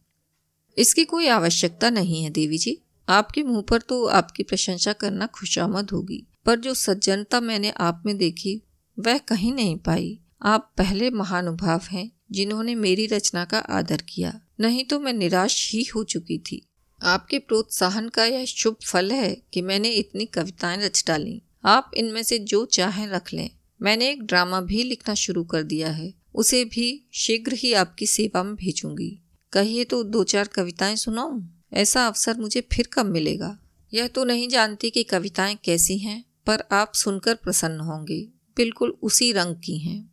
इसकी 0.78 1.04
कोई 1.04 1.26
आवश्यकता 1.26 1.90
नहीं 1.90 2.22
है 2.22 2.30
देवी 2.30 2.58
जी। 2.58 2.82
आपके 3.08 3.42
मुँह 3.42 3.62
पर 3.62 3.80
तो 3.80 4.04
आपकी 4.04 4.42
प्रशंसा 4.42 4.92
करना 4.92 5.26
खुशामद 5.26 5.90
होगी। 5.90 6.26
पर 6.46 6.60
जो 6.60 6.74
सज्जनता 6.74 7.40
मैंने 7.40 7.70
आप 7.70 8.02
में 8.06 8.16
देखी, 8.16 8.62
वह 8.98 9.18
कहीं 9.18 9.52
नहीं 9.52 9.76
पाई। 9.76 10.20
आप 10.42 10.74
पहले 10.78 11.10
महानुभाव 11.10 11.80
हैं, 11.90 12.12
जिन्होंने 12.32 12.74
मेरी 12.74 13.06
रचना 13.06 13.44
का 13.44 13.58
आदर 13.58 13.96
किया। 13.96 14.40
नहीं 14.60 14.84
तो 14.84 15.00
मैं 15.00 15.12
निराश 15.12 15.72
ही 15.72 15.84
हो 15.84 16.04
चुकी 16.04 16.38
थी। 16.38 16.68
आपके 17.02 17.38
प्रोत्साहन 17.38 18.08
का 18.08 18.24
यह 18.24 18.44
शुभ 18.44 18.76
फल 18.86 19.12
है 19.12 19.42
कि 19.52 19.62
मैंने 19.62 19.90
इतनी 19.90 20.26
कविताएँ 20.26 20.76
रच 20.76 21.04
डाली। 21.06 21.42
आप 21.64 21.90
इनमें 21.94 22.22
से 22.22 22.38
जो 22.38 22.64
चाहें 22.64 23.08
रख 23.08 23.32
लें। 23.32 23.50
मैंने 23.82 24.10
एक 24.10 24.22
ड्रामा 24.22 24.60
भी 24.60 24.82
लिखना 24.82 25.14
शुरू 25.14 25.44
कर 25.44 25.62
दिया 25.62 25.90
है। 25.90 26.14
उसे 26.34 26.64
भी 26.64 27.08
शीघ्र 27.12 27.52
ही 27.52 27.72
आपकी 27.72 28.06
सेवा 28.06 28.42
में 28.42 28.54
भेजूँगी। 28.54 29.22
कहिए 29.52 29.84
तो 29.84 30.04
दो 30.04 30.24
चार 30.24 30.48
कविताएँ 30.48 30.96
सुनाऊं? 30.96 31.46
ऐसा 31.72 32.06
अवसर 32.06 32.36
मुझे 32.36 32.60
फिर 32.60 32.88
कब 32.92 33.06
मिलेगा? 33.06 33.58
यह 33.94 34.08
तो 34.08 34.24
नहीं 34.24 34.48
जानती 34.48 34.90
कि 34.90 35.02
कविताएँ 35.02 35.58
कैसी 35.64 35.98
हैं, 35.98 36.24
पर 36.46 36.64
आप 36.72 36.92
सुनकर 36.94 37.34
प्रसन्न 37.34 37.80
होंगे। 37.80 38.28
बिल्कुल 38.56 38.98
उसी 39.02 39.32
रंग 39.32 39.56
की 39.56 39.78
हैं। 39.78 40.10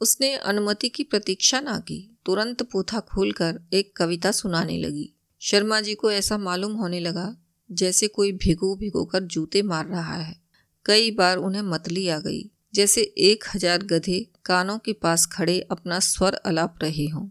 उसने 0.00 0.34
अनुमति 0.34 0.88
की 0.88 1.02
प्रतीक्षा 1.02 1.60
ना 1.60 1.78
की। 1.78 2.16
तुरंत 2.26 2.62
पोथा 2.62 3.00
खोलकर 3.00 3.60
एक 3.72 3.96
कविता 3.96 4.32
सुनाने 4.32 4.78
लगी। 4.78 5.13
शर्मा 5.44 5.80
जी 5.80 5.94
को 5.94 6.10
ऐसा 6.10 6.38
मालूम 6.38 6.72
होने 6.72 7.00
लगा 7.00 7.36
जैसे 7.70 8.08
कोई 8.08 8.32
भिगो 8.32 8.76
भिगो 8.76 9.04
कर 9.04 9.20
जूते 9.20 9.62
मार 9.62 9.86
रहा 9.86 10.16
है। 10.16 10.36
कई 10.86 11.10
बार 11.10 11.36
उन्हें 11.36 11.62
मतली 11.62 12.08
आ 12.08 12.18
गई, 12.18 12.50
जैसे 12.74 13.00
एक 13.00 13.44
हज़ार 13.54 13.82
गधे 13.82 14.26
कानों 14.44 14.78
के 14.78 14.92
पास 14.92 15.26
खड़े 15.26 15.60
अपना 15.60 15.98
स्वर 16.00 16.34
अलाप 16.34 16.78
रहे 16.82 17.06
हों। 17.08 17.28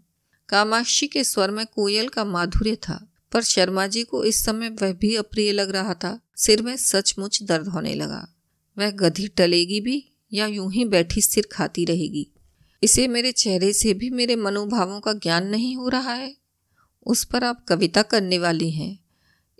कामाक्षी 0.49 1.07
के 1.07 1.23
स्वर 1.23 1.51
में 1.51 1.65
कोयल 1.65 2.07
का 2.07 2.25
माधुर्य 2.25 2.75
था, 2.75 3.07
पर 3.31 3.41
शर्मा 3.41 3.87
जी 3.87 4.03
को 4.03 4.23
इस 4.23 4.45
समय 4.45 4.69
वह 4.69 4.93
भी 4.93 5.15
अप्रिय 5.15 5.51
लग 5.51 5.69
रहा 5.69 5.93
था। 5.93 6.19
सिर 6.37 6.61
में 6.61 6.77
सचमुच 6.77 7.43
दर्द 7.43 7.67
होने 7.67 7.93
लगा। 7.93 8.27
वह 8.77 8.91
गधी 8.91 9.27
टलेगी 9.27 9.81
भी 9.81 10.03
या 10.33 10.47
यूँ 10.47 10.71
ही 10.73 10.85
बैठी 10.85 11.21
सिर 11.21 11.47
खाती 11.51 11.85
रहेगी। 11.85 12.27
इसे 12.83 13.07
मेरे 13.07 13.31
चेहरे 13.31 13.73
से 13.73 13.93
भी 13.93 14.09
मेरे 14.09 14.35
मनोभावों 14.35 14.99
का 14.99 15.13
ज्ञान 15.13 15.47
नहीं 15.47 15.75
हो 15.75 15.89
रहा 15.89 16.13
है। 16.13 16.42
उस 17.03 17.23
पर 17.23 17.43
आप 17.43 17.65
कविता 17.65 18.01
करने 18.01 18.39
वाली 18.39 18.71
हैं। 18.71 18.99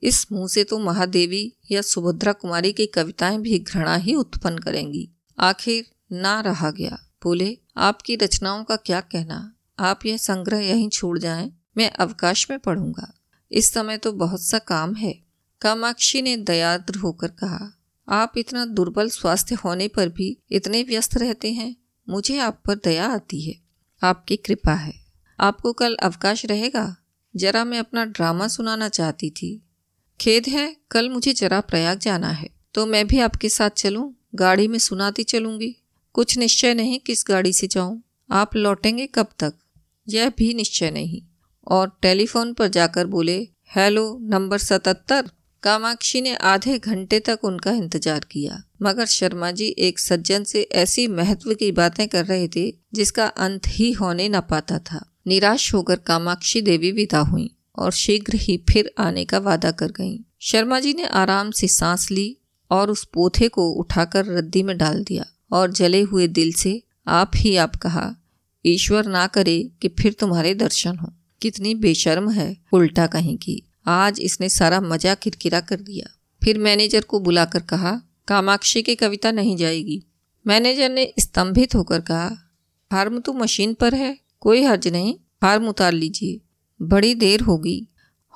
इस 0.03 0.31
मुँह 0.31 0.47
से 0.47 0.63
तो 0.63 0.79
महादेवी 0.79 1.53
या 1.71 1.81
सुभद्रा 1.81 2.33
कुमारी 2.33 2.73
की 2.73 2.85
कविताएँ 2.85 3.37
भी 3.37 3.59
घृणा 3.59 3.95
ही 3.95 4.15
उत्पन्न 4.15 4.57
करेंगी। 4.57 5.09
आखिर 5.39 5.85
ना 6.11 6.39
रहा 6.41 6.71
गया। 6.71 6.99
बोले, 7.23 7.57
आपकी 7.77 8.15
रचनाओं 8.15 8.63
का 8.63 8.75
क्या 8.75 9.01
कहना? 9.01 9.53
आप 9.79 10.05
यह 10.05 10.17
संग्रह 10.17 10.59
यहीं 10.59 10.89
छोड़ 10.89 11.19
जाएँ, 11.19 11.51
मैं 11.77 11.91
अवकाश 11.91 12.47
में 12.49 12.59
पढ़ूँगा। 12.59 13.13
इस 13.51 13.73
समय 13.73 13.97
तो 13.97 14.11
बहुत 14.11 14.41
सा 14.41 14.59
काम 14.59 14.95
है। 14.95 15.23
कामाक्षी 15.61 16.21
ने 16.21 16.37
दयाद्र 16.37 16.95
होकर 16.95 17.27
कहा, 17.27 17.77
आप 18.09 18.33
इतना 18.37 18.65
दुर्बल 18.65 19.09
स्वास्थ्य 19.09 19.55
होने 19.55 19.87
पर 19.87 20.09
भी 20.09 20.37
इतने 20.51 20.83
व्यस्त 20.83 21.17
रहते 21.17 21.53
हैं? 21.53 21.75
मुझे 22.09 22.37
आप 22.37 22.61
पर 22.65 22.75
दया 22.75 23.07
आती 23.07 23.41
है। 23.41 23.55
आपकी 24.03 24.35
कृपा 24.35 24.73
है। 24.73 24.93
आपको 25.39 25.73
कल 25.73 25.95
अवकाश 25.95 26.45
रहेगा? 26.45 26.95
जरा 27.35 27.63
मैं 27.65 27.79
अपना 27.79 28.05
ड्रामा 28.05 28.47
सुनाना 28.47 28.89
चाहती 28.89 29.29
थी। 29.29 29.59
खेद 30.19 30.47
है, 30.47 30.75
कल 30.91 31.09
मुझे 31.09 31.33
जरा 31.33 31.59
प्रयाग 31.61 31.99
जाना 31.99 32.29
है 32.29 32.49
तो 32.75 32.85
मैं 32.85 33.05
भी 33.07 33.19
आपके 33.19 33.49
साथ 33.49 33.69
चलूँ, 33.69 34.13
गाड़ी 34.35 34.67
में 34.67 34.77
सुनाती 34.79 35.23
चलूँगी। 35.23 35.75
कुछ 36.15 36.37
निश्चय 36.37 36.73
नहीं 36.73 36.99
किस 36.99 37.23
गाड़ी 37.27 37.53
से 37.53 37.67
जाऊँ, 37.67 38.01
आप 38.29 38.55
लौटेंगे 38.55 39.07
कब 39.07 39.27
तक? 39.39 39.53
यह 40.07 40.31
भी 40.37 40.53
निश्चय 40.53 40.91
नहीं। 40.91 41.21
और 41.67 41.91
टेलीफोन 42.01 42.53
पर 42.53 42.67
जाकर 42.67 43.07
बोले, 43.07 43.37
हेलो, 43.75 44.17
नंबर 44.21 44.57
सतहत्तर? 44.57 45.29
कामाक्षी 45.63 46.21
ने 46.21 46.35
आधे 46.35 46.77
घंटे 46.79 47.19
तक 47.19 47.43
उनका 47.43 47.71
इंतज़ार 47.71 48.25
किया। 48.31 48.61
मगर 48.81 49.05
शर्मा 49.05 49.51
जी 49.51 49.67
एक 49.79 49.99
सज्जन 49.99 50.43
से 50.43 50.61
ऐसी 50.73 51.07
महत्व 51.07 51.53
की 51.53 51.71
बातें 51.71 52.07
कर 52.07 52.25
रहे 52.25 52.47
थे, 52.47 52.69
जिसका 52.93 53.27
अंत 53.27 53.67
ही 53.67 53.91
होने 53.91 54.27
न 54.29 54.41
पाता 54.41 54.79
था। 54.81 55.05
निराश 55.25 55.73
होकर 55.73 55.95
कामाक्षी 55.97 56.61
देवी 56.61 56.91
विदा 56.91 57.19
हुई 57.19 57.49
और 57.77 57.91
शीघ्र 57.91 58.35
ही 58.35 58.57
फिर 58.69 58.91
आने 58.99 59.25
का 59.25 59.37
वादा 59.39 59.71
कर 59.71 59.91
गईं। 59.91 60.17
शर्मा 60.41 60.79
जी 60.79 60.93
ने 60.93 61.05
आराम 61.05 61.51
से 61.51 61.67
सांस 61.67 62.09
ली 62.11 62.37
और 62.71 62.91
उस 62.91 63.03
पोथे 63.03 63.47
को 63.47 63.69
उठाकर 63.71 64.25
रद्दी 64.27 64.63
में 64.63 64.77
डाल 64.77 65.03
दिया 65.03 65.25
और 65.51 65.71
जले 65.71 66.01
हुए 66.01 66.27
दिल 66.27 66.53
से 66.53 66.81
आप 67.07 67.31
ही 67.35 67.55
आप 67.55 67.75
कहा, 67.75 68.15
ईश्वर 68.65 69.05
ना 69.05 69.25
करे 69.27 69.59
कि 69.81 69.87
फिर 69.89 70.13
तुम्हारे 70.13 70.53
दर्शन 70.55 70.97
हो। 70.97 71.11
कितनी 71.41 71.73
बेशर्म 71.75 72.29
है 72.31 72.55
उल्टा 72.73 73.07
कहीं 73.07 73.37
की। 73.37 73.61
आज 73.85 74.19
इसने 74.19 74.49
सारा 74.49 74.79
मज़ा 74.81 75.13
किरकिरा 75.15 75.59
कर 75.59 75.79
दिया 75.79 76.07
फिर 76.41 76.57
मैनेजर 76.57 77.01
को 77.01 77.19
बुलाकर 77.19 77.59
कहा, 77.59 77.91
कामाक्षी 78.27 78.81
की 78.81 78.95
कविता 78.95 79.31
नहीं 79.31 79.55
जाएगी 79.57 80.01
मैनेजर 80.45 80.89
ने 80.89 81.13
स्तंभित 81.19 81.75
होकर 81.75 82.01
कहा, 82.01 82.29
फार्म 82.91 83.19
तो 83.19 83.33
मशीन 83.33 83.73
पर 83.73 83.95
है। 83.95 84.17
कोई 84.43 84.63
हर्ज 84.63 84.87
नहीं 84.87 85.19
फार्म 85.41 85.67
उतार 85.67 85.91
लीजिए। 85.91 86.41
बड़ी 86.81 87.15
देर 87.15 87.41
होगी, 87.41 87.87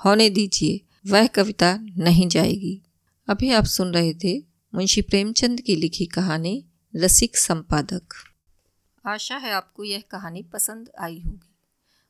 होने 0.05 0.29
दीजिए, 0.29 0.81
वह 1.11 1.27
कविता 1.27 1.77
नहीं 1.77 2.27
जाएगी। 2.27 2.81
अभी 3.29 3.51
आप 3.51 3.63
सुन 3.63 3.93
रहे 3.93 4.13
थे 4.13 4.39
मुंशी 4.75 5.01
प्रेमचंद 5.01 5.61
की 5.61 5.75
लिखी 5.75 6.05
कहानी, 6.05 6.65
रसिक 6.95 7.37
संपादक। 7.37 8.07
आशा 9.05 9.37
है 9.37 9.51
आपको 9.51 9.83
यह 9.83 10.03
कहानी 10.11 10.43
पसंद 10.43 10.89
आई 10.99 11.21
होगी। 11.25 11.55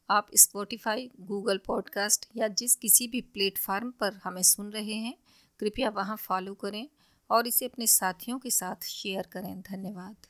आप 0.10 0.28
स्पॉटिफाई 0.36 1.12
गूगल 1.20 1.58
पॉडकास्ट 1.58 2.26
या 2.38 2.48
जिस 2.48 2.76
किसी 2.76 3.08
भी 3.08 3.22
प्लेटफार्म 3.22 3.92
पर 3.92 4.14
हमें 4.24 4.44
सुन 4.44 4.70
रहे 4.70 4.94
हैं, 4.94 5.18
कृपया 5.60 5.90
वहाँ 5.90 6.18
फॉलो 6.18 6.54
करें 6.54 6.90
और 7.32 7.48
इसे 7.48 7.66
अपने 7.66 7.88
साथियों 7.88 8.40
के 8.40 8.50
साथ 8.50 8.86
शेयर 8.86 9.24
करें। 9.32 9.62
धन्यवाद। 9.62 10.28